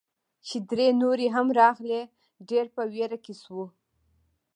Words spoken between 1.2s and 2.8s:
هم راغلې، ډېر